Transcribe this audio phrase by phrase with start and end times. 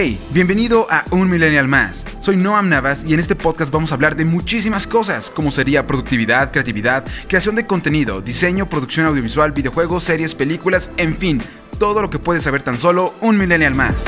[0.00, 2.06] Hey, bienvenido a Un Millennial Más.
[2.20, 5.88] Soy Noam Navas y en este podcast vamos a hablar de muchísimas cosas, como sería
[5.88, 11.42] productividad, creatividad, creación de contenido, diseño, producción audiovisual, videojuegos, series, películas, en fin,
[11.80, 14.04] todo lo que puedes saber tan solo un Millennial Más.